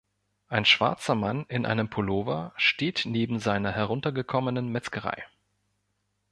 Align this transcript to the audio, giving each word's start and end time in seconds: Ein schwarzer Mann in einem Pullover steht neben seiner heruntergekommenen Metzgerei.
Ein 0.47 0.65
schwarzer 0.65 1.13
Mann 1.13 1.45
in 1.47 1.67
einem 1.67 1.87
Pullover 1.87 2.53
steht 2.55 3.03
neben 3.05 3.37
seiner 3.37 3.71
heruntergekommenen 3.71 4.67
Metzgerei. 4.67 5.23